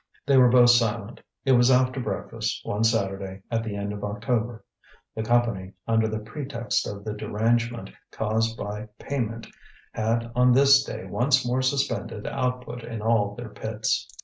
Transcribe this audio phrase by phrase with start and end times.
[0.25, 1.21] They were both silent.
[1.45, 4.65] It was after breakfast, one Saturday, at the end of October.
[5.13, 9.45] The Company, under the pretext of the derangement caused by payment,
[9.91, 14.07] had on this day once more suspended output in all their pits.